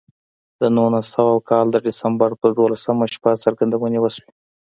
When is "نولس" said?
0.77-1.05